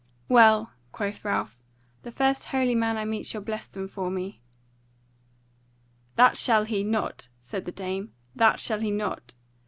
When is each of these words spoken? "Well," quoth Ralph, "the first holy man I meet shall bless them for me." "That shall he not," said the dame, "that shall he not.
"Well," 0.27 0.71
quoth 0.91 1.23
Ralph, 1.23 1.59
"the 2.01 2.11
first 2.11 2.47
holy 2.47 2.73
man 2.73 2.97
I 2.97 3.05
meet 3.05 3.27
shall 3.27 3.41
bless 3.41 3.67
them 3.67 3.87
for 3.87 4.09
me." 4.09 4.41
"That 6.15 6.35
shall 6.37 6.63
he 6.65 6.83
not," 6.83 7.29
said 7.39 7.65
the 7.65 7.71
dame, 7.71 8.11
"that 8.35 8.59
shall 8.59 8.79
he 8.79 8.89
not. 8.89 9.35